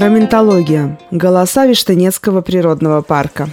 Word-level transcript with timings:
Раментология. 0.00 0.98
Голоса 1.10 1.66
Виштынецкого 1.66 2.40
природного 2.40 3.02
парка. 3.02 3.50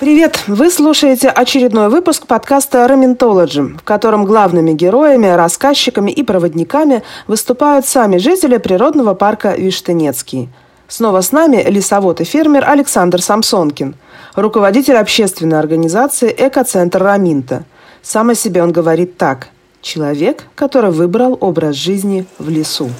Привет! 0.00 0.44
Вы 0.46 0.70
слушаете 0.70 1.28
очередной 1.28 1.90
выпуск 1.90 2.26
подкаста 2.26 2.88
«Раментологи», 2.88 3.76
в 3.76 3.82
котором 3.82 4.24
главными 4.24 4.72
героями, 4.72 5.26
рассказчиками 5.26 6.10
и 6.10 6.22
проводниками 6.22 7.02
выступают 7.26 7.84
сами 7.84 8.16
жители 8.16 8.56
природного 8.56 9.12
парка 9.12 9.56
Виштынецкий. 9.58 10.48
Снова 10.88 11.20
с 11.20 11.32
нами 11.32 11.62
лесовод 11.68 12.22
и 12.22 12.24
фермер 12.24 12.64
Александр 12.66 13.20
Самсонкин, 13.20 13.94
руководитель 14.36 14.96
общественной 14.96 15.58
организации 15.58 16.34
«Экоцентр 16.34 17.02
Раминта». 17.02 17.64
Сам 18.00 18.30
о 18.30 18.34
себе 18.34 18.62
он 18.62 18.72
говорит 18.72 19.18
так– 19.18 19.48
Человек, 19.86 20.42
который 20.56 20.90
выбрал 20.90 21.38
образ 21.40 21.76
жизни 21.76 22.26
в 22.40 22.48
лесу. 22.48 22.90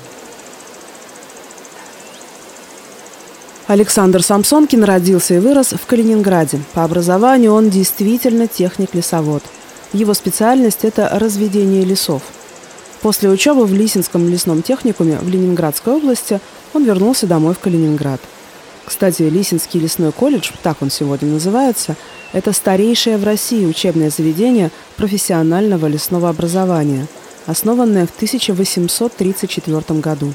Александр 3.67 4.23
Самсонкин 4.23 4.85
родился 4.85 5.35
и 5.35 5.39
вырос 5.41 5.73
в 5.73 5.85
Калининграде. 5.85 6.61
По 6.75 6.85
образованию 6.85 7.53
он 7.53 7.71
действительно 7.71 8.47
техник-лесовод. 8.47 9.43
Его 9.93 10.15
специальность– 10.15 10.79
это 10.85 11.11
разведение 11.13 11.85
лесов. 11.85 12.23
После 13.03 13.31
учебы 13.31 13.67
в 13.67 13.75
Лисинском 13.75 14.29
лесном 14.29 14.63
техникуме 14.63 15.19
в 15.21 15.29
Ленинградской 15.29 15.95
области 15.95 16.41
он 16.73 16.85
вернулся 16.85 17.27
домой 17.27 17.55
в 17.55 17.59
Калининград. 17.59 18.21
Кстати, 18.85 19.23
Лисинский 19.23 19.81
лесной 19.81 20.13
колледж, 20.13 20.53
так 20.63 20.77
он 20.83 20.91
сегодня 20.93 21.33
называется, 21.33 21.97
это 22.37 22.53
старейшее 22.53 23.17
в 23.17 23.25
России 23.25 23.65
учебное 23.65 24.11
заведение 24.11 24.71
профессионального 24.97 25.87
лесного 25.87 26.29
образования, 26.29 27.07
основанное 27.47 28.07
в 28.07 28.11
1834 28.15 30.01
году. 30.01 30.35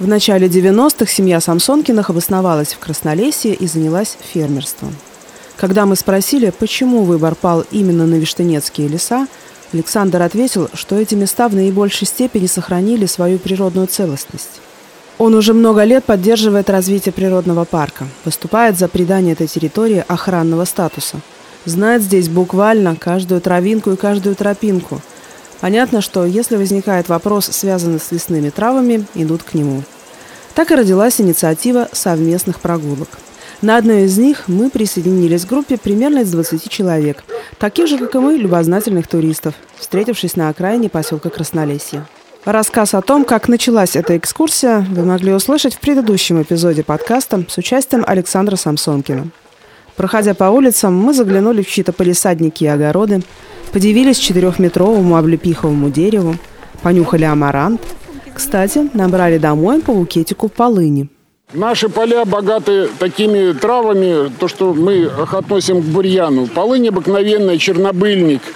В 0.00 0.08
начале 0.08 0.48
90-х 0.48 1.06
семья 1.06 1.40
Самсонкиных 1.40 2.10
обосновалась 2.10 2.72
в 2.72 2.80
Краснолесье 2.80 3.54
и 3.54 3.68
занялась 3.68 4.18
фермерством. 4.32 4.96
Когда 5.56 5.86
мы 5.86 5.94
спросили, 5.94 6.50
почему 6.50 7.04
выбор 7.04 7.36
пал 7.36 7.64
именно 7.70 8.04
на 8.04 8.16
Виштынецкие 8.16 8.88
леса, 8.88 9.28
Александр 9.72 10.22
ответил, 10.22 10.70
что 10.74 10.96
эти 10.96 11.14
места 11.14 11.48
в 11.48 11.54
наибольшей 11.54 12.08
степени 12.08 12.46
сохранили 12.46 13.06
свою 13.06 13.38
природную 13.38 13.86
целостность. 13.86 14.60
Он 15.22 15.36
уже 15.36 15.54
много 15.54 15.84
лет 15.84 16.02
поддерживает 16.02 16.68
развитие 16.68 17.12
природного 17.12 17.64
парка, 17.64 18.08
выступает 18.24 18.76
за 18.76 18.88
придание 18.88 19.34
этой 19.34 19.46
территории 19.46 20.04
охранного 20.08 20.64
статуса. 20.64 21.20
Знает 21.64 22.02
здесь 22.02 22.28
буквально 22.28 22.96
каждую 22.96 23.40
травинку 23.40 23.92
и 23.92 23.96
каждую 23.96 24.34
тропинку. 24.34 25.00
Понятно, 25.60 26.00
что 26.00 26.24
если 26.24 26.56
возникает 26.56 27.08
вопрос, 27.08 27.46
связанный 27.46 28.00
с 28.00 28.10
лесными 28.10 28.50
травами, 28.50 29.06
идут 29.14 29.44
к 29.44 29.54
нему. 29.54 29.84
Так 30.56 30.72
и 30.72 30.74
родилась 30.74 31.20
инициатива 31.20 31.88
совместных 31.92 32.58
прогулок. 32.58 33.10
На 33.60 33.76
одной 33.76 34.06
из 34.06 34.18
них 34.18 34.48
мы 34.48 34.70
присоединились 34.70 35.44
к 35.44 35.48
группе 35.48 35.78
примерно 35.78 36.22
из 36.22 36.32
20 36.32 36.68
человек, 36.68 37.22
таких 37.58 37.86
же, 37.86 37.96
как 37.96 38.12
и 38.16 38.18
мы, 38.18 38.38
любознательных 38.38 39.06
туристов, 39.06 39.54
встретившись 39.78 40.34
на 40.34 40.48
окраине 40.48 40.88
поселка 40.88 41.30
Краснолесье. 41.30 42.04
Рассказ 42.44 42.92
о 42.94 43.02
том, 43.02 43.24
как 43.24 43.46
началась 43.46 43.94
эта 43.94 44.16
экскурсия, 44.16 44.84
вы 44.90 45.04
могли 45.04 45.32
услышать 45.32 45.74
в 45.74 45.78
предыдущем 45.78 46.42
эпизоде 46.42 46.82
подкаста 46.82 47.44
с 47.48 47.56
участием 47.56 48.02
Александра 48.04 48.56
Самсонкина. 48.56 49.28
Проходя 49.94 50.34
по 50.34 50.44
улицам, 50.44 50.92
мы 50.96 51.14
заглянули 51.14 51.62
в 51.62 51.68
чьи-то 51.68 51.92
полисадники 51.92 52.64
и 52.64 52.66
огороды, 52.66 53.22
подивились 53.72 54.18
четырехметровому 54.18 55.16
облепиховому 55.16 55.88
дереву, 55.90 56.34
понюхали 56.82 57.22
амарант. 57.22 57.80
Кстати, 58.34 58.90
набрали 58.92 59.38
домой 59.38 59.80
по 59.80 59.92
букетику 59.92 60.48
полыни. 60.48 61.08
Наши 61.52 61.88
поля 61.88 62.24
богаты 62.24 62.88
такими 62.98 63.52
травами, 63.52 64.32
то, 64.40 64.48
что 64.48 64.74
мы 64.74 65.04
относим 65.04 65.80
к 65.80 65.84
бурьяну. 65.84 66.48
Полынь 66.48 66.88
обыкновенная, 66.88 67.58
чернобыльник– 67.58 68.42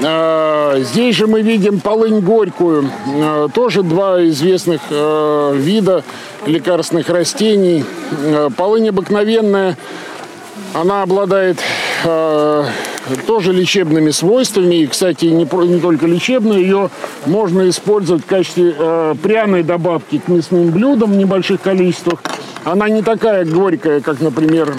здесь 0.00 1.16
же 1.16 1.26
мы 1.26 1.42
видим 1.42 1.80
полынь 1.80 2.20
горькую, 2.20 2.90
а, 3.06 3.48
тоже 3.48 3.82
два 3.82 4.24
известных 4.26 4.80
а, 4.90 5.52
вида 5.52 6.04
лекарственных 6.46 7.08
растений. 7.08 7.84
Полынь 8.56 8.88
обыкновенная, 8.88 9.78
она 10.74 11.02
обладает 11.02 11.58
тоже 13.26 13.52
лечебными 13.52 14.10
свойствами. 14.10 14.76
И, 14.76 14.86
кстати, 14.86 15.26
не, 15.26 15.46
только 15.46 16.06
лечебные, 16.06 16.60
ее 16.60 16.90
можно 17.24 17.68
использовать 17.68 18.24
в 18.24 18.26
качестве 18.26 18.74
пряной 19.22 19.62
добавки 19.62 20.18
к 20.18 20.28
мясным 20.28 20.70
блюдам 20.70 21.12
в 21.12 21.16
небольших 21.16 21.62
количествах. 21.62 22.20
Она 22.64 22.90
не 22.90 23.02
такая 23.02 23.46
горькая, 23.46 24.00
как, 24.00 24.20
например, 24.20 24.74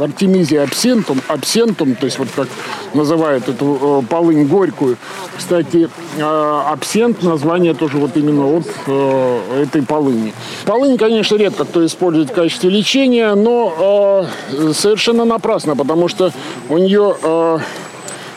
в 0.00 0.02
Артемизе 0.02 0.62
абсентум, 0.62 1.20
абсентум, 1.28 1.94
то 1.94 2.06
есть 2.06 2.18
вот 2.18 2.28
как 2.34 2.48
называют 2.94 3.50
эту 3.50 4.00
э, 4.02 4.06
полынь 4.08 4.46
горькую. 4.46 4.96
Кстати, 5.36 5.90
э, 6.16 6.62
абсент 6.72 7.22
название 7.22 7.74
тоже 7.74 7.98
вот 7.98 8.16
именно 8.16 8.46
от 8.46 8.66
э, 8.86 9.62
этой 9.64 9.82
полыни. 9.82 10.32
Полынь, 10.64 10.96
конечно, 10.96 11.36
редко 11.36 11.66
кто 11.66 11.84
использует 11.84 12.30
в 12.30 12.32
качестве 12.32 12.70
лечения, 12.70 13.34
но 13.34 14.26
э, 14.50 14.72
совершенно 14.72 15.26
напрасно, 15.26 15.76
потому 15.76 16.08
что 16.08 16.32
у 16.70 16.78
нее 16.78 17.14
э, 17.22 17.58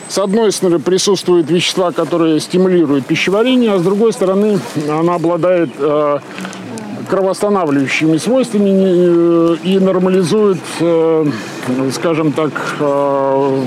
с 0.08 0.18
одной 0.18 0.52
стороны 0.52 0.80
присутствуют 0.80 1.50
вещества, 1.50 1.92
которые 1.92 2.40
стимулируют 2.40 3.06
пищеварение, 3.06 3.72
а 3.72 3.78
с 3.78 3.82
другой 3.82 4.12
стороны 4.12 4.60
она 4.86 5.14
обладает 5.14 5.70
э, 5.78 6.18
кровоостанавливающими 7.08 8.16
свойствами 8.16 8.70
э, 8.70 9.56
и 9.62 9.78
нормализует, 9.78 10.58
э, 10.80 11.26
скажем 11.92 12.32
так, 12.32 12.52
э, 12.80 13.64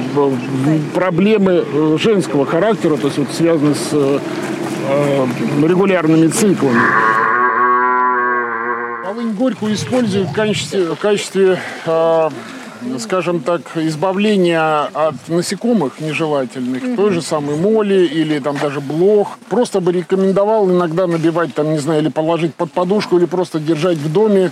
проблемы 0.93 1.97
женского 1.97 2.45
характера, 2.45 2.97
то 2.97 3.07
есть 3.07 3.17
вот 3.17 3.27
связанные 3.31 3.75
с 3.75 4.21
регулярными 5.63 6.27
циклами. 6.27 6.79
Полынь 9.03 9.33
горькую 9.33 9.73
используют 9.73 10.29
в 10.29 10.33
качестве, 10.33 10.83
в 10.93 10.99
качестве 10.99 11.59
скажем 12.99 13.39
так, 13.41 13.61
избавления 13.75 14.89
от 14.93 15.15
насекомых 15.27 15.99
нежелательных, 15.99 16.95
той 16.95 17.11
же 17.11 17.21
самой 17.21 17.55
моли 17.55 18.05
или 18.05 18.39
там 18.39 18.57
даже 18.57 18.81
блох. 18.81 19.37
Просто 19.49 19.81
бы 19.81 19.91
рекомендовал 19.91 20.69
иногда 20.69 21.07
набивать 21.07 21.53
там, 21.53 21.71
не 21.71 21.79
знаю, 21.79 22.01
или 22.01 22.09
положить 22.09 22.55
под 22.55 22.71
подушку, 22.71 23.17
или 23.17 23.25
просто 23.25 23.59
держать 23.59 23.97
в 23.97 24.11
доме 24.11 24.51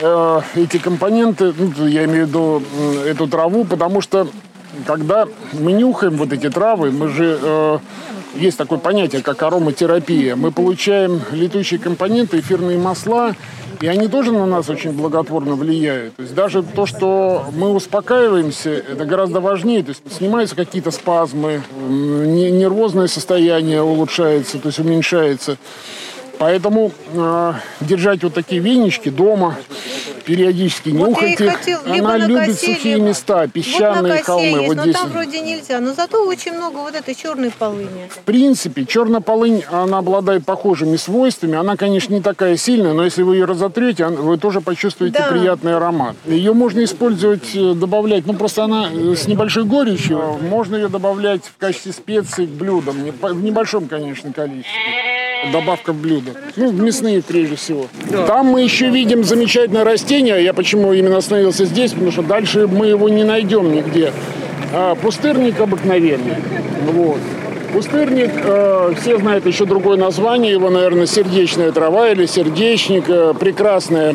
э, 0.00 0.40
эти 0.56 0.78
компоненты, 0.78 1.52
ну, 1.56 1.86
я 1.86 2.04
имею 2.04 2.26
в 2.26 2.28
виду 2.28 2.62
э, 2.78 3.10
эту 3.10 3.26
траву, 3.26 3.64
потому 3.64 4.00
что 4.00 4.28
когда 4.86 5.26
мы 5.52 5.72
нюхаем 5.72 6.16
вот 6.16 6.32
эти 6.32 6.50
травы, 6.50 6.90
мы 6.90 7.08
же 7.08 7.38
э, 7.40 7.78
есть 8.34 8.58
такое 8.58 8.78
понятие, 8.78 9.22
как 9.22 9.42
ароматерапия. 9.42 10.36
Мы 10.36 10.50
получаем 10.50 11.20
летучие 11.30 11.78
компоненты, 11.78 12.40
эфирные 12.40 12.78
масла, 12.78 13.34
и 13.84 13.86
они 13.86 14.08
тоже 14.08 14.32
на 14.32 14.46
нас 14.46 14.70
очень 14.70 14.92
благотворно 14.92 15.56
влияют. 15.56 16.16
То 16.16 16.22
есть 16.22 16.34
даже 16.34 16.62
то, 16.62 16.86
что 16.86 17.44
мы 17.54 17.68
успокаиваемся, 17.68 18.70
это 18.70 19.04
гораздо 19.04 19.40
важнее. 19.40 19.82
То 19.82 19.90
есть 19.90 20.00
снимаются 20.10 20.56
какие-то 20.56 20.90
спазмы, 20.90 21.60
нервозное 21.86 23.08
состояние 23.08 23.82
улучшается, 23.82 24.58
то 24.58 24.68
есть 24.68 24.78
уменьшается. 24.78 25.58
Поэтому 26.38 26.92
э, 27.12 27.52
держать 27.80 28.22
вот 28.22 28.34
такие 28.34 28.60
венички 28.60 29.08
дома, 29.08 29.56
периодически 30.24 30.90
вот 30.90 31.10
нюхайте. 31.10 31.50
Хотел, 31.50 31.80
Она 31.86 32.16
любит 32.16 32.46
косе, 32.46 32.74
сухие 32.74 32.96
либо... 32.96 33.08
места, 33.08 33.46
песчаные 33.46 34.14
вот 34.14 34.24
холмы. 34.24 34.46
Есть, 34.46 34.66
вот 34.68 34.76
но 34.76 34.82
здесь. 34.82 34.96
там 34.96 35.10
вроде 35.10 35.40
нельзя. 35.40 35.80
Но 35.80 35.94
зато 35.94 36.26
очень 36.26 36.52
много 36.52 36.78
вот 36.78 36.94
этой 36.94 37.14
черной 37.14 37.50
полыни. 37.50 38.08
В 38.10 38.18
принципе, 38.20 38.84
черная 38.84 39.20
полынь, 39.20 39.62
она 39.70 39.98
обладает 39.98 40.44
похожими 40.44 40.96
свойствами. 40.96 41.56
Она, 41.56 41.76
конечно, 41.76 42.12
не 42.14 42.22
такая 42.22 42.56
сильная, 42.56 42.92
но 42.92 43.04
если 43.04 43.22
вы 43.22 43.36
ее 43.36 43.44
разотрете, 43.44 44.06
вы 44.06 44.38
тоже 44.38 44.60
почувствуете 44.60 45.18
да. 45.18 45.28
приятный 45.28 45.76
аромат. 45.76 46.16
Ее 46.26 46.52
можно 46.52 46.82
использовать, 46.84 47.54
э, 47.54 47.74
добавлять, 47.74 48.26
ну 48.26 48.34
просто 48.34 48.64
она 48.64 48.88
э, 48.92 49.14
с 49.14 49.28
небольшой 49.28 49.64
горечью. 49.64 50.38
Можно 50.40 50.76
ее 50.76 50.88
добавлять 50.88 51.42
в 51.44 51.56
качестве 51.58 51.92
специй 51.92 52.46
к 52.46 52.50
блюдам. 52.50 52.96
В 53.20 53.42
небольшом, 53.42 53.86
конечно, 53.88 54.32
количестве 54.32 55.13
добавка 55.52 55.92
в 55.92 55.96
блюдо. 56.00 56.32
Ну, 56.56 56.72
мясные 56.72 57.22
прежде 57.22 57.56
всего. 57.56 57.86
Да. 58.10 58.26
Там 58.26 58.46
мы 58.46 58.62
еще 58.62 58.90
видим 58.90 59.24
замечательное 59.24 59.84
растение. 59.84 60.42
Я 60.42 60.52
почему 60.52 60.92
именно 60.92 61.16
остановился 61.16 61.64
здесь, 61.64 61.92
потому 61.92 62.12
что 62.12 62.22
дальше 62.22 62.66
мы 62.66 62.86
его 62.86 63.08
не 63.08 63.24
найдем 63.24 63.72
нигде. 63.72 64.12
А, 64.72 64.94
пустырник 64.94 65.60
обыкновенный. 65.60 66.36
Вот. 66.92 67.18
Пустырник, 67.72 68.30
э, 68.36 68.94
все 69.00 69.18
знают 69.18 69.46
еще 69.46 69.64
другое 69.64 69.96
название, 69.96 70.52
его, 70.52 70.70
наверное, 70.70 71.06
сердечная 71.06 71.72
трава 71.72 72.10
или 72.10 72.26
сердечник. 72.26 73.04
Э, 73.08 73.34
прекрасное 73.38 74.14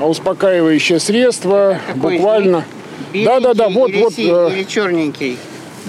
успокаивающее 0.00 1.00
средство, 1.00 1.78
Какой 1.94 2.16
буквально. 2.16 2.64
Да-да-да, 3.12 3.68
вот, 3.68 3.90
или 3.90 4.02
вот. 4.02 4.12
Э, 4.18 4.50
или 4.54 4.64
черненький. 4.64 5.36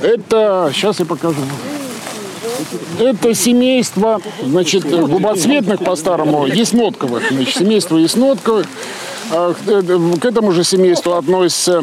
Это, 0.01 0.71
сейчас 0.73 0.99
я 0.99 1.05
покажу. 1.05 1.35
Это 2.99 3.33
семейство, 3.33 4.21
значит, 4.41 4.83
губоцветных 4.89 5.83
по-старому, 5.83 6.45
яснотковых. 6.45 7.23
Значит, 7.31 7.57
семейство 7.57 7.97
яснотковых. 7.97 8.67
А, 9.31 9.53
к 9.53 10.25
этому 10.25 10.51
же 10.51 10.63
семейству 10.63 11.13
относится 11.13 11.81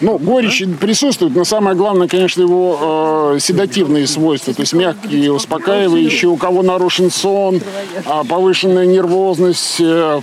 ну, 0.00 0.18
горечь 0.18 0.62
присутствует, 0.80 1.34
но 1.34 1.44
самое 1.44 1.76
главное, 1.76 2.08
конечно, 2.08 2.42
его 2.42 3.34
э, 3.34 3.38
седативные 3.40 4.06
свойства, 4.06 4.52
то 4.54 4.60
есть 4.62 4.72
мягкие, 4.72 5.32
успокаивающие, 5.32 6.30
у 6.30 6.36
кого 6.36 6.62
нарушен 6.62 7.10
сон, 7.10 7.56
э, 7.56 8.00
повышенная 8.28 8.86
нервозность, 8.86 9.76
э, 9.80 10.20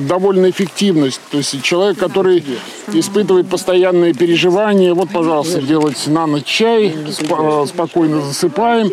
довольно 0.00 0.50
эффективность. 0.50 1.20
То 1.30 1.38
есть 1.38 1.62
человек, 1.62 1.98
который 1.98 2.44
испытывает 2.92 3.48
постоянные 3.48 4.12
переживания, 4.14 4.94
вот, 4.94 5.10
пожалуйста, 5.10 5.60
делать 5.62 6.06
на 6.06 6.26
ночь 6.26 6.44
чай, 6.44 6.94
сп- 7.08 7.62
э, 7.62 7.66
спокойно 7.66 8.20
засыпаем. 8.22 8.90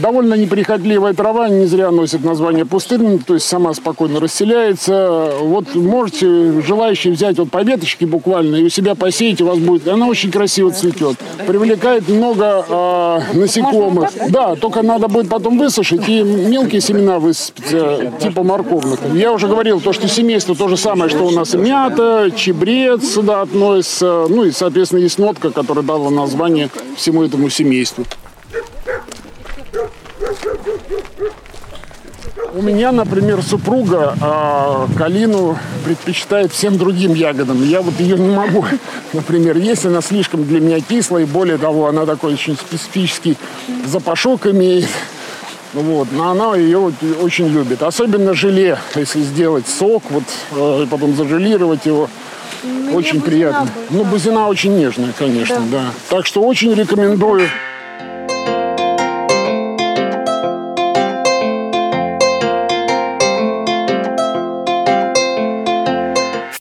Довольно 0.00 0.34
неприхотливая 0.34 1.14
трава, 1.14 1.48
не 1.48 1.64
зря 1.64 1.90
носит 1.90 2.22
название 2.22 2.66
пустырник, 2.66 3.24
то 3.24 3.32
есть 3.32 3.46
сама 3.46 3.72
спокойно 3.72 4.20
расселяется. 4.20 5.32
Вот 5.40 5.74
можете 5.74 6.60
желающие 6.60 7.10
взять 7.14 7.38
вот 7.38 7.50
по 7.50 7.62
веточке 7.62 8.04
буквально 8.04 8.56
и 8.56 8.64
у 8.64 8.68
себя 8.68 8.94
посеять, 8.94 9.40
вас 9.48 9.58
будет, 9.58 9.88
она 9.88 10.06
очень 10.06 10.30
красиво 10.30 10.70
цветет. 10.70 11.16
Привлекает 11.46 12.08
много 12.08 12.64
э, 12.68 13.20
насекомых. 13.34 14.10
Да, 14.30 14.54
только 14.54 14.82
надо 14.82 15.08
будет 15.08 15.28
потом 15.28 15.58
высушить 15.58 16.08
и 16.08 16.22
мелкие 16.22 16.80
семена 16.80 17.18
высыпать, 17.18 17.72
э, 17.72 18.10
типа 18.20 18.42
морковных. 18.42 19.00
Я 19.14 19.32
уже 19.32 19.48
говорил, 19.48 19.80
то, 19.80 19.92
что 19.92 20.08
семейство 20.08 20.54
то 20.54 20.68
же 20.68 20.76
самое, 20.76 21.10
что 21.10 21.24
у 21.24 21.30
нас 21.30 21.54
мята, 21.54 22.30
чебрец 22.34 23.14
сюда 23.14 23.42
относится, 23.42 24.26
ну 24.28 24.44
и, 24.44 24.50
соответственно, 24.50 25.00
есть 25.00 25.18
нотка, 25.18 25.50
которая 25.50 25.84
дала 25.84 26.10
название 26.10 26.68
всему 26.96 27.22
этому 27.22 27.48
семейству. 27.48 28.04
У 32.58 32.60
меня, 32.60 32.90
например, 32.90 33.40
супруга 33.40 34.16
а, 34.20 34.88
калину 34.98 35.56
предпочитает 35.84 36.50
всем 36.50 36.76
другим 36.76 37.14
ягодам. 37.14 37.62
Я 37.62 37.82
вот 37.82 38.00
ее 38.00 38.18
не 38.18 38.34
могу, 38.34 38.64
например, 39.12 39.56
есть. 39.56 39.86
Она 39.86 40.00
слишком 40.00 40.44
для 40.44 40.58
меня 40.58 40.80
кислая. 40.80 41.22
И 41.22 41.26
более 41.26 41.56
того, 41.56 41.86
она 41.86 42.04
такой 42.04 42.32
очень 42.32 42.56
специфический 42.56 43.36
запашок 43.86 44.48
имеет. 44.48 44.88
Вот, 45.72 46.08
но 46.10 46.30
она 46.30 46.56
ее 46.56 46.92
очень 47.22 47.46
любит. 47.46 47.84
Особенно 47.84 48.34
желе, 48.34 48.76
если 48.96 49.20
сделать 49.20 49.68
сок, 49.68 50.02
вот, 50.10 50.24
э, 50.50 50.82
и 50.82 50.86
потом 50.86 51.14
зажелировать 51.14 51.86
его. 51.86 52.10
Мне 52.64 52.90
очень 52.96 53.20
приятно. 53.20 53.68
Будет, 53.88 53.90
ну, 53.90 54.04
бузина 54.04 54.48
очень 54.48 54.76
нежная, 54.76 55.12
конечно, 55.16 55.60
да. 55.70 55.78
да. 55.78 55.84
Так 56.10 56.26
что 56.26 56.42
очень 56.42 56.74
рекомендую. 56.74 57.48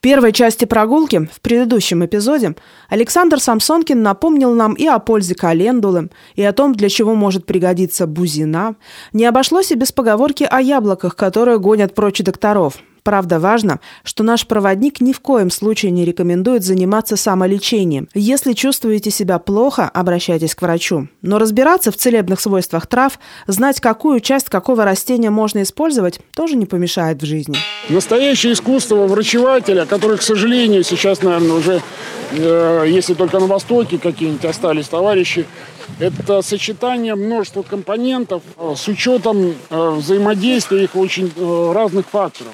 Первой 0.08 0.32
части 0.32 0.64
прогулки, 0.64 1.30
в 1.34 1.42
предыдущем 1.42 2.06
эпизоде, 2.06 2.56
Александр 2.88 3.42
Самсонкин 3.42 4.02
напомнил 4.02 4.54
нам 4.54 4.74
и 4.74 4.88
о 4.88 5.00
пользе 5.00 5.36
календулы, 5.36 6.12
и 6.36 6.44
о 6.44 6.54
том, 6.54 6.74
для 6.74 6.88
чего 6.88 7.14
может 7.14 7.46
пригодиться 7.46 8.08
бузина. 8.08 8.78
Не 9.12 9.26
обошлось 9.26 9.74
и 9.74 9.76
без 9.76 9.92
поговорки 9.92 10.48
о 10.50 10.62
яблоках, 10.62 11.18
которые 11.18 11.60
гонят 11.60 11.94
прочь 11.94 12.20
докторов. 12.20 12.76
Правда, 13.08 13.40
важно, 13.40 13.80
что 14.04 14.26
наш 14.26 14.46
проводник 14.46 15.00
ни 15.00 15.14
в 15.14 15.22
коем 15.22 15.50
случае 15.50 15.92
не 15.92 16.04
рекомендует 16.04 16.66
заниматься 16.66 17.16
самолечением. 17.16 18.10
Если 18.14 18.52
чувствуете 18.52 19.12
себя 19.12 19.40
плохо, 19.40 19.90
обращайтесь 19.94 20.54
к 20.54 20.62
врачу. 20.62 21.08
Но 21.22 21.40
разбираться 21.40 21.94
в 21.94 21.96
целебных 21.96 22.42
свойствах 22.42 22.86
трав, 22.86 23.18
знать, 23.48 23.80
какую 23.80 24.20
часть 24.20 24.50
какого 24.50 24.84
растения 24.84 25.30
можно 25.30 25.64
использовать, 25.64 26.20
тоже 26.36 26.58
не 26.58 26.66
помешает 26.66 27.22
в 27.22 27.26
жизни. 27.26 27.56
Настоящее 27.88 28.52
искусство 28.52 29.08
врачевателя, 29.08 29.86
которое, 29.86 30.18
к 30.18 30.22
сожалению, 30.22 30.84
сейчас, 30.84 31.22
наверное, 31.22 31.54
уже, 31.54 31.82
э, 32.32 32.86
если 32.90 33.14
только 33.14 33.40
на 33.40 33.48
Востоке 33.48 34.00
какие-нибудь 34.00 34.44
остались 34.44 34.90
товарищи, 34.90 35.46
это 36.00 36.42
сочетание 36.42 37.16
множества 37.16 37.64
компонентов 37.64 38.44
э, 38.58 38.74
с 38.76 38.88
учетом 38.90 39.56
э, 39.70 39.90
взаимодействия 39.92 40.84
их 40.84 40.96
очень 40.98 41.32
э, 41.36 41.72
разных 41.74 42.08
факторов. 42.08 42.52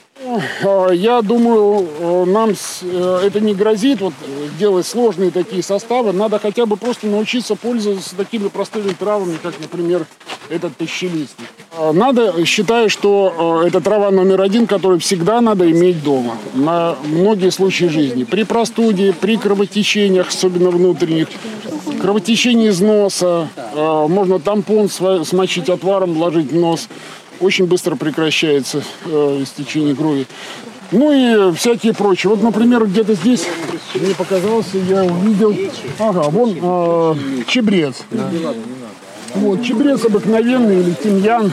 Я 0.94 1.22
думаю, 1.22 2.26
нам 2.26 2.52
это 2.52 3.40
не 3.40 3.54
грозит 3.54 4.02
вот, 4.02 4.14
делать 4.60 4.86
сложные 4.86 5.32
такие 5.32 5.64
составы. 5.64 6.14
Надо 6.14 6.40
хотя 6.40 6.66
бы 6.66 6.78
просто 6.78 7.08
научиться 7.08 7.56
пользоваться 7.56 8.16
такими 8.16 8.48
простыми 8.48 8.90
травами, 8.94 9.38
как, 9.42 9.54
например, 9.60 10.06
этот 10.50 10.78
тысячелистник. 10.78 11.48
Надо, 11.94 12.46
считаю, 12.46 12.90
что 12.90 13.64
это 13.66 13.82
трава 13.82 14.12
номер 14.12 14.42
один, 14.42 14.68
которую 14.68 15.00
всегда 15.00 15.42
надо 15.42 15.70
иметь 15.72 16.04
дома 16.04 16.38
на 16.54 16.96
многие 17.04 17.50
случаи 17.50 17.86
жизни. 17.86 18.24
При 18.24 18.44
простуде, 18.44 19.14
при 19.14 19.38
кровотечениях, 19.38 20.30
особенно 20.30 20.70
внутренних, 20.70 21.30
кровотечение 22.02 22.70
из 22.70 22.80
носа, 22.80 23.48
э, 23.56 24.08
можно 24.08 24.40
тампон 24.40 24.90
смочить 24.90 25.70
отваром, 25.70 26.14
вложить 26.14 26.52
в 26.52 26.56
нос. 26.56 26.90
Очень 27.40 27.66
быстро 27.66 27.96
прекращается 27.96 28.84
э, 29.06 29.40
истечение 29.42 29.96
крови. 29.96 30.28
Ну 30.92 31.12
и 31.12 31.54
всякие 31.56 31.94
прочие. 31.94 32.30
Вот, 32.30 32.44
например, 32.44 32.86
где-то 32.86 33.16
здесь 33.16 33.46
мне 33.96 34.14
показался, 34.14 34.78
я 34.78 35.04
увидел, 35.04 35.56
ага, 36.00 36.30
вон 36.30 36.58
э, 36.62 37.16
чебрец. 37.48 38.04
Вот, 39.36 39.64
чебрец 39.64 40.06
обыкновенный 40.06 40.82
или 40.82 40.92
тимьян 40.92 41.52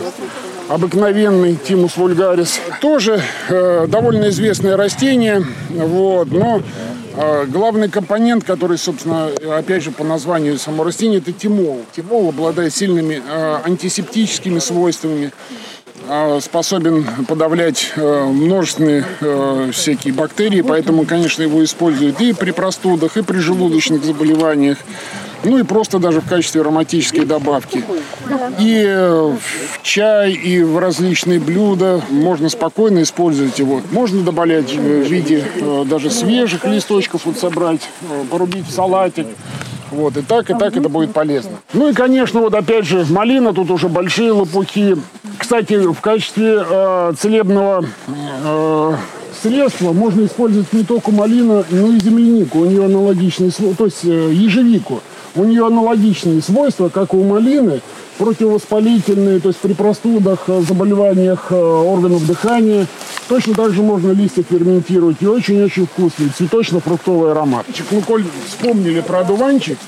обыкновенный 0.68 1.56
тимус 1.56 1.96
вульгарис. 1.96 2.60
Тоже 2.80 3.20
э, 3.48 3.86
довольно 3.88 4.28
известное 4.28 4.76
растение, 4.76 5.44
вот, 5.70 6.30
но 6.30 6.62
главный 7.46 7.88
компонент, 7.88 8.44
который, 8.44 8.78
собственно, 8.78 9.30
опять 9.56 9.82
же 9.82 9.90
по 9.90 10.04
названию 10.04 10.58
самого 10.58 10.86
растения, 10.86 11.18
это 11.18 11.32
тимол. 11.32 11.80
Тимол 11.94 12.28
обладает 12.28 12.74
сильными 12.74 13.22
а, 13.28 13.62
антисептическими 13.64 14.58
свойствами, 14.58 15.26
а, 15.26 15.79
способен 16.40 17.06
подавлять 17.28 17.92
множественные 17.96 19.04
всякие 19.72 20.12
бактерии, 20.14 20.62
поэтому, 20.62 21.04
конечно, 21.04 21.42
его 21.42 21.62
используют 21.64 22.20
и 22.20 22.32
при 22.32 22.50
простудах, 22.50 23.16
и 23.16 23.22
при 23.22 23.38
желудочных 23.38 24.04
заболеваниях 24.04 24.78
ну 25.44 25.58
и 25.58 25.62
просто 25.62 25.98
даже 25.98 26.20
в 26.20 26.28
качестве 26.28 26.60
ароматической 26.60 27.24
добавки. 27.24 27.84
И 28.58 28.84
в 28.84 29.82
чай, 29.82 30.32
и 30.32 30.62
в 30.62 30.78
различные 30.78 31.40
блюда 31.40 32.02
можно 32.10 32.48
спокойно 32.48 33.02
использовать 33.02 33.58
его. 33.58 33.80
Можно 33.90 34.22
добавлять 34.22 34.72
в 34.72 35.02
виде 35.02 35.44
э, 35.56 35.84
даже 35.86 36.10
свежих 36.10 36.64
листочков 36.64 37.22
вот 37.24 37.38
собрать, 37.38 37.88
э, 38.02 38.24
порубить 38.30 38.66
в 38.66 38.70
салатик. 38.70 39.26
Вот, 39.90 40.16
и 40.16 40.22
так, 40.22 40.50
и 40.50 40.54
так 40.54 40.76
это 40.76 40.88
будет 40.88 41.12
полезно. 41.12 41.52
Ну 41.72 41.88
и, 41.88 41.92
конечно, 41.92 42.40
вот 42.40 42.54
опять 42.54 42.86
же, 42.86 43.04
малина, 43.10 43.52
тут 43.52 43.70
уже 43.70 43.88
большие 43.88 44.32
лопухи. 44.32 44.96
Кстати, 45.38 45.74
в 45.74 46.00
качестве 46.00 46.64
э, 46.68 47.12
целебного 47.18 47.84
э, 48.44 48.94
средства 49.42 49.92
можно 49.92 50.24
использовать 50.24 50.72
не 50.72 50.84
только 50.84 51.10
малину, 51.10 51.64
но 51.70 51.88
и 51.88 52.00
землянику. 52.00 52.60
У 52.60 52.64
нее 52.66 52.84
аналогичный, 52.84 53.50
то 53.50 53.84
есть 53.84 54.04
э, 54.04 54.32
ежевику. 54.32 55.00
У 55.34 55.44
нее 55.44 55.66
аналогичные 55.66 56.42
свойства, 56.42 56.88
как 56.88 57.14
у 57.14 57.22
малины, 57.22 57.80
противовоспалительные, 58.20 59.40
то 59.40 59.48
есть 59.48 59.60
при 59.60 59.72
простудах, 59.72 60.40
э, 60.46 60.60
заболеваниях 60.60 61.46
э, 61.50 61.54
органов 61.56 62.26
дыхания. 62.26 62.86
Точно 63.28 63.54
так 63.54 63.72
же 63.72 63.82
можно 63.82 64.12
листья 64.12 64.42
ферментировать 64.42 65.16
и 65.20 65.26
очень-очень 65.26 65.86
вкусный 65.86 66.28
цветочно-фруктовый 66.28 67.32
аромат. 67.32 67.64
Ну, 67.90 68.02
коль 68.02 68.24
вспомнили 68.46 69.00
про 69.00 69.20
одуванчик, 69.20 69.78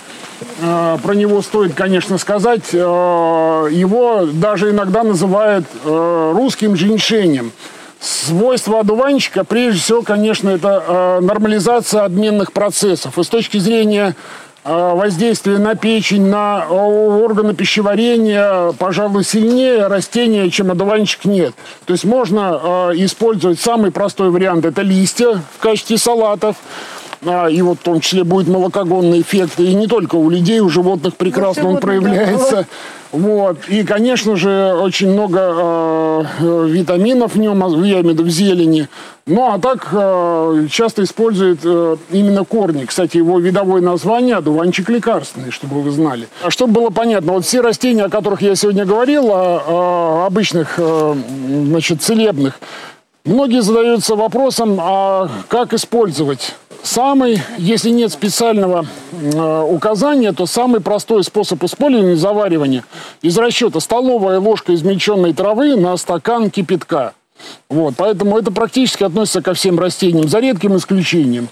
э, 0.62 0.97
про 1.03 1.15
него 1.15 1.43
стоит, 1.43 1.75
конечно, 1.75 2.17
сказать, 2.17 2.73
его 2.73 4.27
даже 4.33 4.71
иногда 4.71 5.03
называют 5.03 5.67
русским 5.85 6.75
женьшенем. 6.75 7.53
Свойство 8.01 8.81
одуванчика, 8.81 9.45
прежде 9.45 9.81
всего, 9.81 10.03
конечно, 10.03 10.49
это 10.49 11.19
нормализация 11.21 12.05
обменных 12.05 12.53
процессов. 12.53 13.19
И 13.19 13.23
с 13.23 13.29
точки 13.29 13.59
зрения 13.59 14.17
воздействие 14.64 15.59
на 15.59 15.75
печень, 15.75 16.26
на 16.26 16.69
органы 16.69 17.54
пищеварения, 17.54 18.73
пожалуй, 18.73 19.25
сильнее 19.25 19.87
растения, 19.88 20.49
чем 20.50 20.71
одуванчик 20.71 21.25
нет. 21.25 21.54
То 21.85 21.92
есть 21.95 22.04
можно 22.04 22.61
а, 22.62 22.90
использовать 22.95 23.61
самый 23.61 23.90
простой 23.90 24.31
вариант– 24.31 24.64
это 24.66 24.83
листья 24.83 25.42
в 25.57 25.59
качестве 25.61 25.99
салатов. 25.99 26.57
а, 27.26 27.47
и 27.49 27.61
вот 27.62 27.78
в 27.78 27.83
том 27.83 28.00
числе 28.00 28.25
будет 28.25 28.47
молокогонный 28.47 29.21
эффект, 29.21 29.59
и 29.59 29.75
не 29.75 29.87
только 29.87 30.16
у 30.16 30.31
людей, 30.31 30.61
у 30.61 30.69
животных 30.69 31.16
прекрасно 31.16 31.69
он 31.69 31.78
проявляется. 31.78 32.66
Вот. 33.12 33.69
И, 33.69 33.85
конечно 33.85 34.37
же, 34.37 34.75
очень 34.75 35.12
много 35.12 35.38
э, 35.38 36.25
э 36.40 36.66
витаминов 36.69 37.35
в 37.35 37.38
нем, 37.38 37.61
я 37.85 38.00
имею 38.00 38.04
в 38.04 38.09
виду 38.09 38.25
в 38.25 38.31
зелени. 38.31 38.88
Ну, 39.26 39.52
а 39.52 39.59
так 39.59 39.88
э, 39.92 40.66
часто 40.71 41.04
используют 41.04 41.61
э, 41.62 41.97
именно 42.11 42.45
корни. 42.45 42.87
Кстати, 42.87 43.19
его 43.19 43.38
видовое 43.38 43.83
название– 43.83 44.37
одуванчик 44.37 44.88
лекарственный, 44.88 45.50
чтобы 45.50 45.83
вы 45.83 45.90
знали. 45.90 46.26
А 46.42 46.50
чтобы 46.50 46.73
было 46.73 46.90
понятно, 46.90 47.35
вот 47.35 47.45
все 47.45 47.61
растения, 47.61 48.04
о 48.04 48.09
которых 48.09 48.42
я 48.42 48.57
сегодня 48.57 48.87
говорил, 48.87 49.31
о, 49.31 49.62
о 49.66 50.26
обычных, 50.26 50.75
э, 50.78 51.14
значит, 51.66 52.02
целебных, 52.02 52.59
многие 53.25 53.62
задаются 53.62 54.16
вопросом, 54.16 54.78
а 54.81 55.28
как 55.49 55.75
использовать 55.75 56.57
Самый, 56.83 57.41
если 57.59 57.91
нет 57.91 58.12
специального 58.12 58.87
э, 59.12 59.67
указания, 59.69 60.33
то 60.33 60.47
самый 60.47 60.81
простой 60.81 61.23
способ 61.23 61.62
использования 61.62 62.17
заваривания 62.17 62.85
из 63.23 63.39
расчета 63.39 63.79
столовая 63.79 64.41
ложка 64.41 64.75
измельченной 64.75 65.33
травы 65.33 65.77
на 65.77 65.97
стакан 65.97 66.51
кипятка. 66.51 67.15
Вот, 67.69 67.95
поэтому 67.97 68.37
это 68.37 68.51
практически 68.51 69.05
относится 69.05 69.43
ко 69.43 69.55
всем 69.55 69.79
растениям, 69.79 70.29
за 70.29 70.41
редким 70.41 70.77
исключением. 70.77 71.49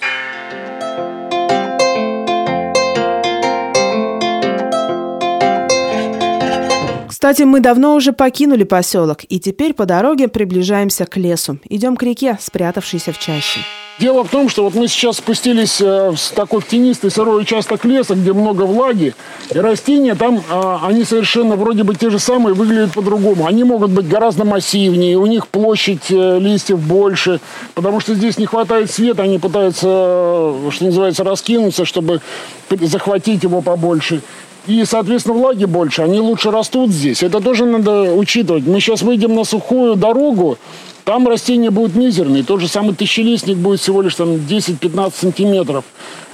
Кстати, 7.21 7.43
мы 7.43 7.61
давно 7.61 7.97
уже 7.97 8.15
покинули 8.15 8.65
поселок, 8.65 9.19
и 9.29 9.39
теперь 9.39 9.75
по 9.75 9.85
дороге 9.85 10.27
приближаемся 10.27 11.05
к 11.05 11.19
лесу. 11.19 11.59
Идем 11.69 11.99
к 11.99 12.03
реке, 12.03 12.39
спрятавшейся 12.41 13.13
в 13.13 13.19
чаще. 13.19 13.61
Дело 13.99 14.25
в 14.25 14.31
том, 14.31 14.49
что 14.49 14.65
вот 14.65 14.75
мы 14.75 14.89
сейчас 14.89 15.19
спустились 15.19 15.83
э, 15.83 16.13
в 16.13 16.35
такой 16.35 16.63
тенистый 16.63 17.11
сырой 17.11 17.43
участок 17.43 17.85
леса, 17.85 18.15
где 18.15 18.33
много 18.33 18.63
влаги, 18.63 19.15
и 19.55 19.59
растения 19.59 20.15
там, 20.15 20.43
а, 20.49 20.81
они 20.87 21.05
совершенно 21.05 21.57
вроде 21.57 21.85
бы 21.85 21.95
те 21.95 22.09
же 22.09 22.19
самые, 22.19 22.55
выглядят 22.55 22.93
по-другому. 22.93 23.47
Они 23.47 23.65
могут 23.65 23.91
быть 23.91 24.09
гораздо 24.09 24.47
массивнее, 24.47 25.19
у 25.19 25.27
них 25.27 25.47
площадь 25.49 26.11
э, 26.11 26.39
листьев 26.39 26.81
больше, 26.81 27.39
потому 27.75 28.01
что 28.01 28.15
здесь 28.15 28.39
не 28.39 28.47
хватает 28.47 28.91
света, 28.91 29.25
они 29.25 29.39
пытаются, 29.39 29.87
э, 29.87 30.71
что 30.71 30.85
называется, 30.87 31.23
раскинуться, 31.23 31.85
чтобы 31.85 32.23
захватить 32.71 33.43
его 33.43 33.61
побольше. 33.61 34.23
И, 34.71 34.85
соответственно, 34.85 35.35
влаги 35.37 35.65
больше, 35.65 36.03
они 36.03 36.21
лучше 36.21 36.53
растут 36.53 36.91
здесь. 36.91 37.25
Это 37.25 37.41
тоже 37.41 37.65
надо 37.65 38.15
учитывать. 38.15 38.65
Мы 38.69 38.79
сейчас 38.79 39.03
выйдем 39.03 39.35
на 39.35 39.43
сухую 39.43 39.97
дорогу, 39.97 40.59
там 41.05 41.27
растения 41.27 41.71
будут 41.71 41.97
мизерные. 41.97 42.45
Тот 42.45 42.61
же 42.61 42.69
самый 42.69 42.95
тысячелистник 42.95 43.57
будет 43.57 43.81
всего 43.81 44.01
лишь 44.01 44.15
там 44.15 44.37
10-15 44.37 45.13
сантиметров. 45.17 45.85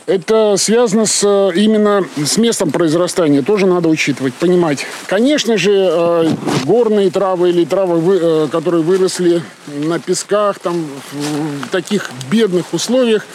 Это 0.05 0.57
связано 0.59 1.07
с, 1.07 1.25
э, 1.25 1.53
именно 1.57 2.05
с 2.23 2.37
местом 2.37 2.73
произрастания. 2.73 3.41
Тоже 3.41 3.65
надо 3.65 3.89
учитывать, 3.89 4.35
понимать. 4.35 4.85
Конечно 5.07 5.57
же, 5.57 5.73
э, 5.73 6.29
горные 6.67 7.11
травы 7.11 7.49
или 7.49 7.65
травы, 7.65 8.19
э, 8.21 8.49
которые 8.53 8.83
выросли 8.83 9.41
на 9.67 9.99
песках, 9.99 10.59
там, 10.59 10.85
в 11.13 11.71
таких 11.71 12.11
бедных 12.31 12.75
условиях, 12.75 13.27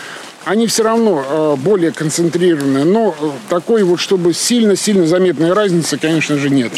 они 0.45 0.67
все 0.67 0.83
равно 0.83 1.57
более 1.57 1.91
концентрированные. 1.91 2.86
Но 2.86 3.15
такой 3.50 3.83
вот, 3.83 4.00
чтобы 4.00 4.33
сильно-сильно 4.33 5.05
заметной 5.05 5.53
разницы, 5.53 5.98
конечно 5.98 6.38
же, 6.38 6.50
нет. 6.50 6.71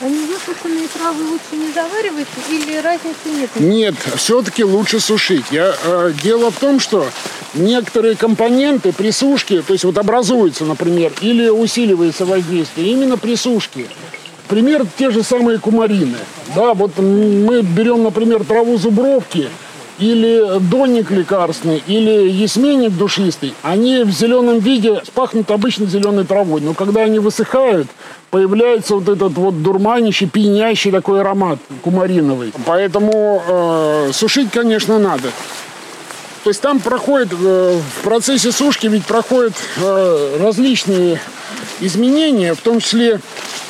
Они 0.00 0.26
высушенные 0.26 0.88
травы 0.88 1.24
лучше 1.24 1.56
не 1.56 1.72
заваривать 1.72 2.26
или 2.50 2.76
разницы 2.76 3.28
нет? 3.28 3.50
Нет, 3.56 3.94
все-таки 4.16 4.62
лучше 4.62 5.00
сушить. 5.00 5.46
Я, 5.50 5.74
э, 5.84 6.12
дело 6.22 6.50
в 6.50 6.58
том, 6.58 6.80
что 6.80 7.08
некоторые 7.54 8.14
компоненты 8.14 8.92
при 8.92 9.10
сушке, 9.10 9.62
то 9.62 9.72
есть 9.72 9.84
вот 9.84 9.96
образуются, 9.96 10.66
например, 10.66 11.12
или 11.22 11.48
усиливается 11.48 12.26
воздействие 12.26 12.92
именно 12.92 13.16
при 13.16 13.36
сушке. 13.36 13.86
Пример 14.48 14.84
те 14.98 15.10
же 15.10 15.22
самые 15.22 15.58
кумарины. 15.58 16.18
Да, 16.54 16.74
вот 16.74 16.98
мы 16.98 17.62
берем, 17.62 18.02
например, 18.02 18.44
траву 18.44 18.76
зубровки– 18.76 19.48
или 19.98 20.58
доник 20.60 21.10
лекарственный, 21.10 21.82
или 21.86 22.28
ясменник 22.30 22.92
душистый, 22.92 23.54
они 23.62 24.02
в 24.04 24.10
зеленом 24.10 24.58
виде 24.58 25.02
пахнут 25.14 25.50
обычно 25.50 25.86
зеленой 25.86 26.24
травой. 26.24 26.60
Но 26.60 26.74
когда 26.74 27.02
они 27.02 27.18
высыхают, 27.18 27.88
появляется 28.30 28.94
вот 28.94 29.08
этот 29.08 29.32
вот 29.32 29.62
дурманящий, 29.62 30.28
пьянящий 30.28 30.90
такой 30.90 31.20
аромат 31.20 31.58
кумариновый. 31.82 32.52
Поэтому 32.66 33.42
э, 33.46 34.10
сушить, 34.12 34.50
конечно, 34.50 34.98
надо. 34.98 35.30
То 36.44 36.50
есть 36.50 36.60
там 36.60 36.78
проходит, 36.80 37.32
э, 37.32 37.80
в 37.80 38.04
процессе 38.04 38.52
сушки 38.52 38.86
ведь 38.86 39.04
проходят 39.04 39.54
э, 39.78 40.38
различные 40.40 41.20
изменения, 41.80 42.54
в 42.54 42.60
том 42.60 42.80
числе 42.80 43.20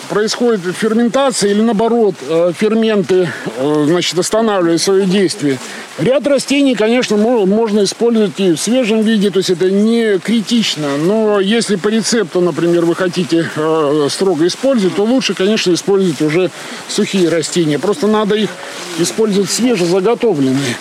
происходит 0.09 0.75
ферментация 0.75 1.51
или 1.51 1.61
наоборот 1.61 2.15
э, 2.29 2.53
ферменты 2.57 3.31
э, 3.57 3.85
значит, 3.87 4.19
останавливают 4.19 4.81
свое 4.81 5.07
действие. 5.07 5.59
Ряд 5.99 6.27
растений, 6.27 6.75
конечно, 6.75 7.17
можно 7.17 7.85
использовать 7.85 8.39
и 8.39 8.53
в 8.53 8.59
свежем 8.59 9.01
виде, 9.03 9.31
то 9.31 9.39
есть 9.39 9.51
это 9.51 9.71
не 9.71 10.19
критично. 10.19 10.99
Но 10.99 11.41
если 11.41 11.77
по 11.77 11.89
рецепту, 11.89 12.41
например, 12.41 12.85
вы 12.85 12.95
хотите 12.95 13.49
э, 13.57 14.09
строго 14.11 14.47
использовать, 14.47 14.95
то 14.95 15.05
лучше, 15.05 15.35
конечно, 15.35 15.73
использовать 15.73 16.21
уже 16.21 16.51
сухие 16.89 17.29
растения. 17.29 17.79
Просто 17.79 18.07
надо 18.07 18.35
их 18.35 18.51
использовать 18.99 19.51
свежезаготовленные. 19.51 20.77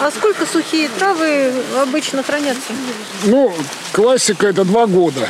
А 0.00 0.10
сколько 0.10 0.46
сухие 0.46 0.88
травы 0.98 1.52
обычно 1.80 2.22
хранятся? 2.22 2.72
Ну, 3.24 3.54
классика 3.92 4.48
это 4.48 4.64
два 4.64 4.86
года 4.86 5.28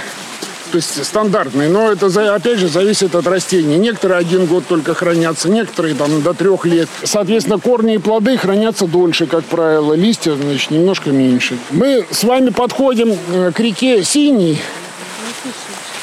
то 0.74 0.78
есть 0.78 1.04
стандартный. 1.04 1.68
Но 1.68 1.92
это, 1.92 2.34
опять 2.34 2.58
же, 2.58 2.66
зависит 2.66 3.14
от 3.14 3.28
растений. 3.28 3.76
Некоторые 3.76 4.18
один 4.18 4.46
год 4.46 4.66
только 4.66 4.92
хранятся, 4.92 5.48
некоторые 5.48 5.94
там 5.94 6.20
до 6.20 6.34
трех 6.34 6.66
лет. 6.66 6.88
Соответственно, 7.04 7.60
корни 7.60 7.94
и 7.94 7.98
плоды 7.98 8.36
хранятся 8.36 8.88
дольше, 8.88 9.26
как 9.26 9.44
правило. 9.44 9.94
Листья, 9.94 10.34
значит, 10.34 10.72
немножко 10.72 11.10
меньше. 11.10 11.58
Мы 11.70 12.04
с 12.10 12.24
вами 12.24 12.50
подходим 12.50 13.16
э, 13.32 13.52
к 13.54 13.60
реке 13.60 14.02
Синий. 14.02 14.60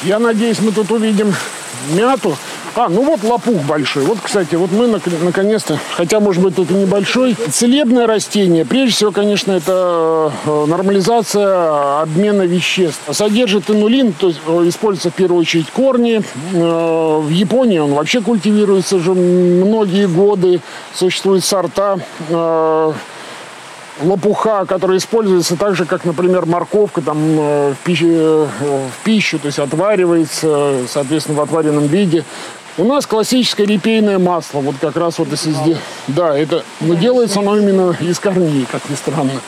Я 0.04 0.18
надеюсь, 0.18 0.58
мы 0.60 0.72
тут 0.72 0.90
увидим 0.90 1.34
мяту. 1.90 2.38
А, 2.74 2.88
ну 2.88 3.04
вот 3.04 3.22
лопух 3.22 3.62
большой. 3.64 4.04
Вот, 4.04 4.18
кстати, 4.22 4.54
вот 4.54 4.72
мы 4.72 4.86
наконец-то, 4.86 5.78
хотя, 5.94 6.20
может 6.20 6.42
быть, 6.42 6.58
это 6.58 6.72
небольшой, 6.72 7.34
целебное 7.34 8.06
растение. 8.06 8.64
Прежде 8.64 8.94
всего, 8.94 9.10
конечно, 9.10 9.52
это 9.52 10.32
э, 10.46 10.64
нормализация 10.66 12.00
обмена 12.00 12.42
веществ. 12.42 13.02
Содержит 13.10 13.68
инулин, 13.68 14.14
то 14.14 14.28
есть 14.28 14.40
э, 14.46 14.68
используется 14.68 15.10
в 15.10 15.14
первую 15.14 15.42
очередь 15.42 15.70
корни. 15.70 16.22
Э, 16.54 17.18
в 17.20 17.28
Японии 17.28 17.78
он 17.78 17.92
вообще 17.92 18.22
культивируется 18.22 18.96
уже 18.96 19.12
многие 19.12 20.06
годы. 20.06 20.60
Существуют 20.94 21.44
сорта 21.44 21.98
лопуха, 24.00 24.64
который 24.64 24.96
используется 24.96 25.54
так 25.56 25.76
же, 25.76 25.84
как, 25.84 26.06
например, 26.06 26.46
морковка 26.46 27.02
там, 27.02 27.18
в, 27.18 27.76
пищу, 27.84 28.48
в 28.48 29.04
пищу, 29.04 29.38
то 29.38 29.46
есть 29.46 29.58
отваривается, 29.58 30.78
соответственно, 30.88 31.38
в 31.38 31.42
отваренном 31.42 31.86
виде. 31.86 32.24
У 32.78 32.84
нас 32.84 33.06
классическое 33.06 33.66
репейное 33.66 34.18
масло, 34.18 34.60
вот 34.60 34.76
как 34.80 34.96
раз 34.96 35.18
вот 35.18 35.28
если 35.30 35.50
здесь, 35.50 35.76
да, 36.08 36.36
это, 36.36 36.64
но 36.80 36.94
делается 36.94 37.40
оно 37.40 37.58
именно 37.58 37.94
из 38.00 38.18
корней, 38.18 38.66
как 38.70 38.88
ни 38.88 38.94
странно. 38.94 39.40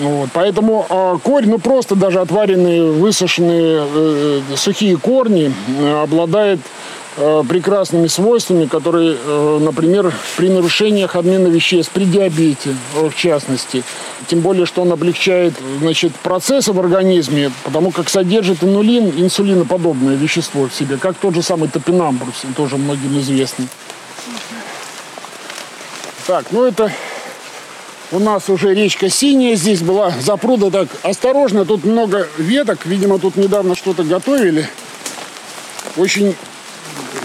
Вот, 0.00 0.30
поэтому 0.32 0.86
э, 0.88 1.18
корень, 1.22 1.50
ну 1.50 1.58
просто 1.58 1.94
даже 1.96 2.20
отваренные, 2.20 2.92
высушенные 2.92 3.86
э, 3.94 4.40
сухие 4.56 4.96
корни 4.96 5.52
э, 5.78 6.02
обладает 6.02 6.60
прекрасными 7.16 8.06
свойствами, 8.06 8.64
которые, 8.64 9.16
э, 9.22 9.58
например, 9.60 10.14
при 10.36 10.48
нарушениях 10.48 11.14
обмена 11.14 11.48
веществ, 11.48 11.92
при 11.92 12.04
диабете, 12.04 12.74
э, 12.94 13.08
в 13.08 13.14
частности. 13.14 13.84
Тем 14.28 14.40
более, 14.40 14.64
что 14.64 14.82
он 14.82 14.92
облегчает 14.92 15.54
значит, 15.80 16.14
процессы 16.14 16.72
в 16.72 16.80
организме, 16.80 17.52
потому 17.64 17.90
как 17.90 18.08
содержит 18.08 18.64
инулин, 18.64 19.12
инсулиноподобное 19.16 20.16
вещество 20.16 20.68
в 20.68 20.74
себе, 20.74 20.96
как 20.96 21.16
тот 21.16 21.34
же 21.34 21.42
самый 21.42 21.68
топинамбрус, 21.68 22.44
тоже 22.56 22.78
многим 22.78 23.18
известный. 23.18 23.68
Так, 26.26 26.46
ну 26.50 26.64
это 26.64 26.90
у 28.10 28.20
нас 28.20 28.48
уже 28.48 28.74
речка 28.74 29.10
синяя 29.10 29.54
здесь 29.56 29.80
была, 29.80 30.12
запруда 30.20 30.70
так 30.70 30.88
осторожно, 31.02 31.66
тут 31.66 31.84
много 31.84 32.26
веток, 32.38 32.86
видимо, 32.86 33.18
тут 33.18 33.36
недавно 33.36 33.74
что-то 33.74 34.02
готовили. 34.02 34.68
Очень 35.96 36.36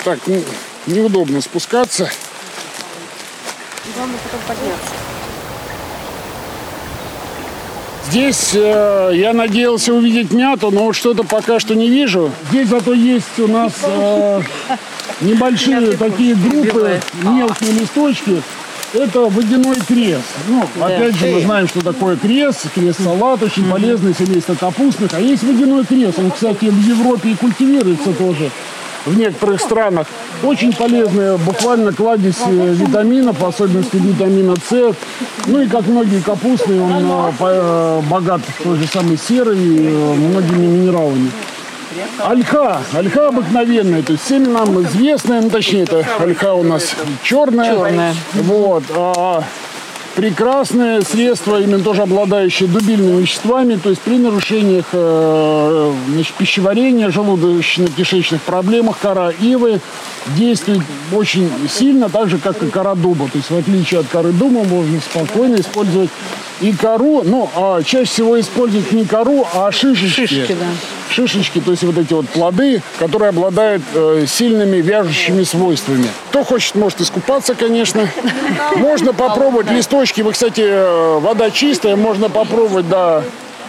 так 0.08 0.20
ну, 0.26 0.42
неудобно 0.86 1.42
спускаться. 1.42 2.10
Главное 3.94 4.18
потом 4.24 4.40
подняться. 4.48 4.92
Здесь 8.08 8.52
э, 8.54 9.12
я 9.16 9.34
надеялся 9.34 9.94
увидеть 9.94 10.32
мяту, 10.32 10.72
но 10.72 10.86
вот 10.86 10.96
что-то 10.96 11.26
пока 11.26 11.60
что 11.60 11.76
не 11.76 11.90
вижу. 11.90 12.32
Здесь 12.50 12.70
зато 12.70 12.94
есть 12.94 13.38
у 13.40 13.48
нас 13.50 13.74
э, 13.84 14.42
небольшие 15.20 15.98
такие 15.98 16.36
группы, 16.36 17.02
мелкие 17.24 17.72
листочки. 17.74 18.42
Это 18.94 19.20
водяной 19.20 19.76
крест. 19.86 20.24
Ну, 20.48 20.66
опять 20.82 21.18
же, 21.18 21.26
мы 21.28 21.42
знаем, 21.42 21.68
что 21.68 21.82
такое 21.82 22.16
крест. 22.16 22.68
Крест-салат 22.74 23.44
очень 23.44 23.70
полезный, 23.70 24.16
семейство 24.18 24.56
капустных. 24.56 25.14
А 25.14 25.20
есть 25.20 25.44
водяной 25.44 25.84
крест. 25.84 26.18
Он, 26.18 26.32
кстати, 26.32 26.68
в 26.68 26.80
Европе 26.88 27.32
и 27.32 27.36
культивируется 27.36 28.14
тоже 28.14 28.50
в 29.08 29.18
некоторых 29.18 29.62
странах. 29.62 30.08
Очень 30.44 30.74
полезная, 30.74 31.38
буквально 31.38 31.92
кладезь 31.92 32.42
э, 32.46 32.74
витаминов, 32.74 33.40
в 33.40 33.46
особенности 33.46 33.96
витамина 33.96 34.56
С. 34.56 34.94
Ну 35.48 35.62
и 35.62 35.68
как 35.68 35.88
многие 35.88 36.22
капустные, 36.22 36.82
он 36.82 36.94
э, 36.94 37.32
э, 37.40 38.02
богат 38.10 38.42
той 38.64 38.78
же 38.78 38.88
самой 38.88 39.18
серой 39.18 39.58
и 39.58 39.90
многими 39.90 40.66
минералами. 40.66 41.32
Ольха, 42.24 42.82
ольха 42.94 43.30
обыкновенная, 43.30 44.04
то 44.04 44.14
есть 44.14 44.28
семя 44.28 44.50
нам 44.50 44.84
известное, 44.84 45.42
ну 45.42 45.50
точнее 45.50 45.84
это 45.84 46.06
ольха 46.20 46.54
у 46.54 46.64
нас 46.64 46.96
черная. 47.24 47.74
Черная. 47.74 48.16
Вот. 48.34 48.84
А 48.96 49.44
прекрасное 50.18 51.02
средство, 51.02 51.62
именно 51.62 51.84
тоже 51.84 52.02
обладающее 52.02 52.68
дубильными 52.68 53.22
веществами, 53.22 53.76
то 53.76 53.92
есть 53.92 54.02
при 54.02 54.18
нарушениях 54.18 54.86
э, 54.92 55.94
значит, 56.10 56.34
пищеварения, 56.34 57.10
желудочно-кишечных 57.10 58.40
проблемах 58.40 58.98
кора 58.98 59.30
ивы 59.30 59.80
действует 60.36 60.82
очень 61.14 61.52
сильно, 61.70 62.10
так 62.10 62.30
же, 62.30 62.40
как 62.40 62.64
и 62.64 62.68
кора 62.68 62.96
дуба. 62.96 63.30
То 63.30 63.38
есть 63.38 63.52
в 63.52 63.58
отличие 63.58 64.00
от 64.00 64.08
коры 64.08 64.32
дуба 64.32 64.64
можно 64.64 65.00
спокойно 65.02 65.58
использовать 65.58 66.10
и 66.62 66.74
кору, 66.74 67.22
ну, 67.24 67.48
а 67.56 67.84
чаще 67.84 68.12
всего 68.12 68.40
используют 68.40 68.92
не 68.94 69.06
кору, 69.06 69.48
а 69.54 69.72
шишечки. 69.72 70.26
Шишки, 70.26 70.56
да. 70.60 70.97
Шишечки, 71.10 71.60
то 71.60 71.72
есть 71.72 71.84
вот 71.84 71.98
эти 71.98 72.14
вот 72.14 72.28
плоды, 72.30 72.82
которые 73.00 73.30
обладают 73.30 73.82
э, 73.94 74.26
сильными 74.28 74.78
вяжущими 74.78 75.44
свойствами. 75.44 76.08
Кто 76.30 76.44
хочет, 76.44 76.76
может 76.76 77.02
искупаться, 77.02 77.56
конечно. 77.56 78.08
Можно 78.76 79.14
попробовать 79.14 79.70
листочки. 79.72 80.22
Вы, 80.22 80.34
кстати, 80.34 80.62
э, 80.62 81.20
вода 81.20 81.50
чистая, 81.50 81.96
можно 81.96 82.30
попробовать, 82.30 82.90
да. 82.90 83.24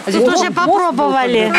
Здесь 0.07 0.23
тоже 0.23 0.51
попробовали. 0.51 1.51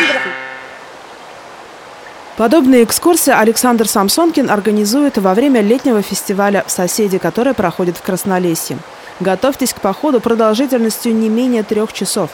Подобные 2.37 2.85
экскурсии 2.85 3.31
Александр 3.31 3.87
Самсонкин 3.87 4.49
организует 4.49 5.17
во 5.17 5.33
время 5.33 5.61
летнего 5.61 6.01
фестиваля 6.01 6.63
«Соседи», 6.67 7.17
который 7.17 7.53
проходит 7.53 7.97
в 7.97 8.01
Краснолесье. 8.01 8.77
Готовьтесь 9.19 9.73
к 9.73 9.81
походу 9.81 10.19
продолжительностью 10.21 11.13
не 11.13 11.29
менее 11.29 11.61
трех 11.61 11.93
часов. 11.93 12.31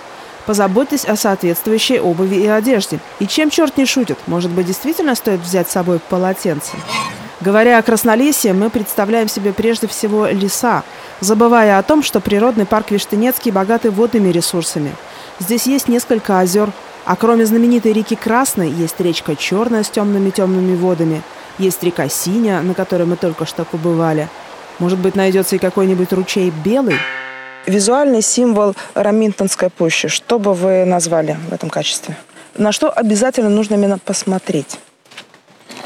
Позаботьтесь 0.47 1.05
о 1.05 1.15
соответствующей 1.15 1.99
обуви 1.99 2.37
и 2.37 2.47
одежде. 2.47 2.99
И 3.19 3.27
чем 3.27 3.51
черт 3.51 3.77
не 3.77 3.85
шутит, 3.85 4.17
может 4.27 4.49
быть, 4.49 4.65
действительно 4.65 5.13
стоит 5.13 5.41
взять 5.41 5.69
с 5.69 5.73
собой 5.73 5.99
полотенце? 5.99 6.71
Говоря 7.41 7.77
о 7.77 7.83
Краснолесье, 7.83 8.53
мы 8.53 8.71
представляем 8.71 9.27
себе 9.27 9.53
прежде 9.53 9.87
всего 9.87 10.25
леса, 10.25 10.83
забывая 11.19 11.77
о 11.77 11.83
том, 11.83 12.01
что 12.01 12.19
природный 12.19 12.65
парк 12.65 12.89
Виштынецкий 12.89 13.51
богатый 13.51 13.91
водными 13.91 14.29
ресурсами. 14.29 14.95
Здесь 15.37 15.67
есть 15.67 15.87
несколько 15.87 16.39
озер, 16.39 16.71
а 17.05 17.15
кроме 17.15 17.45
знаменитой 17.45 17.93
реки 17.93 18.15
Красной, 18.15 18.71
есть 18.71 18.99
речка 18.99 19.35
Черная 19.35 19.83
с 19.83 19.89
темными-темными 19.89 20.75
водами, 20.75 21.21
есть 21.59 21.83
река 21.83 22.09
Синяя, 22.09 22.61
на 22.61 22.73
которой 22.73 23.03
мы 23.03 23.17
только 23.17 23.45
что 23.45 23.65
побывали– 23.65 24.27
может 24.79 24.99
быть, 24.99 25.15
найдется 25.15 25.55
и 25.55 25.59
какой-нибудь 25.59 26.13
ручей 26.13 26.53
белый? 26.63 26.97
Визуальный 27.67 28.21
символ 28.21 28.75
Раминтонской 28.93 29.69
пущи. 29.69 30.07
Что 30.07 30.39
бы 30.39 30.53
вы 30.53 30.85
назвали 30.85 31.37
в 31.49 31.53
этом 31.53 31.69
качестве? 31.69 32.15
На 32.57 32.71
что 32.71 32.89
обязательно 32.89 33.49
нужно 33.49 33.75
именно 33.75 33.99
посмотреть? 33.99 34.79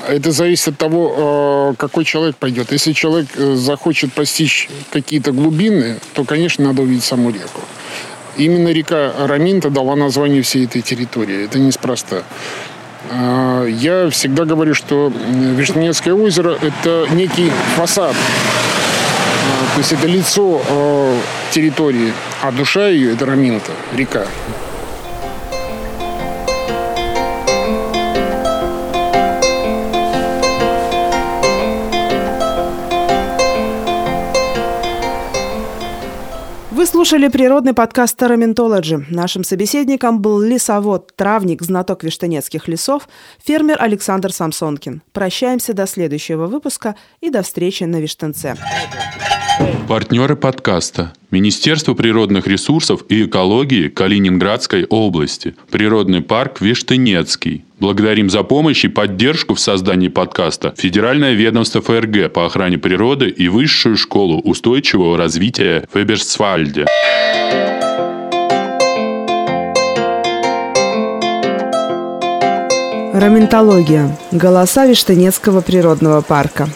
Это 0.08 0.32
зависит 0.32 0.68
от 0.70 0.78
того, 0.78 1.72
э, 1.72 1.76
какой 1.78 2.06
человек 2.06 2.36
пойдет. 2.36 2.72
Если 2.72 2.94
человек 2.94 3.30
э, 3.36 3.56
захочет 3.56 4.14
постичь 4.14 4.70
какие-то 4.92 5.32
глубины, 5.32 6.00
то, 6.14 6.24
конечно, 6.24 6.66
надо 6.66 6.84
увидеть 6.84 7.04
саму 7.04 7.32
реку. 7.32 7.62
Именно 8.38 8.70
река 8.70 9.14
Раминта 9.18 9.72
дала 9.72 9.96
название 9.96 10.44
всей 10.44 10.66
этой 10.66 10.84
территории. 10.84 11.46
Это 11.46 11.58
неспроста. 11.58 12.24
Э, 13.10 13.68
я 13.68 14.10
всегда 14.12 14.46
говорю, 14.46 14.76
что 14.76 15.12
Вишневское 15.58 16.14
озеро– 16.14 16.60
это 16.62 17.08
некий 17.12 17.52
фасад 17.76 18.16
то 19.74 19.78
есть 19.78 19.94
это 19.94 20.08
лицо 20.08 20.62
э, 20.68 21.20
территории, 21.52 22.14
а 22.42 22.52
душа 22.52 22.88
ее– 22.88 23.14
это 23.14 23.26
Раминта, 23.26 23.72
река. 23.94 24.26
Вы 36.82 36.88
слушали 36.88 37.28
природный 37.28 37.74
подкаст 37.74 38.18
«Тараментологи». 38.18 39.06
Нашим 39.10 39.44
собеседником 39.44 40.20
был 40.20 40.42
лесовод, 40.42 41.16
травник, 41.16 41.62
знаток 41.62 42.04
виштанецких 42.04 42.68
лесов, 42.68 43.08
фермер 43.44 43.78
Александр 43.80 44.34
Самсонкин. 44.34 45.04
Прощаемся 45.14 45.74
до 45.74 45.86
следующего 45.86 46.48
выпуска 46.48 46.96
и 47.20 47.30
до 47.30 47.44
встречи 47.44 47.84
на 47.84 48.02
Виштанце. 48.02 48.58
Партнеры 49.88 50.36
подкаста. 50.36 51.14
Министерство 51.32 51.94
природных 51.94 52.48
ресурсов 52.48 53.04
и 53.10 53.26
экологии 53.26 53.90
Калининградской 53.90 54.86
области. 54.86 55.56
Природный 55.70 56.22
парк 56.22 56.62
Виштынецкий. 56.62 57.66
Благодарим 57.80 58.30
за 58.30 58.44
помощь 58.44 58.86
и 58.86 58.88
поддержку 58.88 59.56
в 59.56 59.60
создании 59.60 60.08
подкаста 60.08 60.74
Федеральное 60.78 61.34
ведомство 61.34 61.82
ФРГ 61.82 62.32
по 62.32 62.46
охране 62.46 62.78
природы 62.78 63.30
и 63.30 63.50
Высшую 63.50 63.98
школу 63.98 64.40
устойчивого 64.40 65.18
развития 65.18 65.88
Феберсвальде. 65.94 66.86
Раментология. 73.14 74.18
Голоса 74.32 74.86
Виштынецкого 74.86 75.62
природного 75.62 76.22
парка. 76.22 76.70